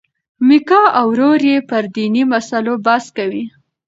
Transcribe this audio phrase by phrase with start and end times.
[0.47, 3.43] میکا او ورور یې پر دیني مسلو بحث کوي.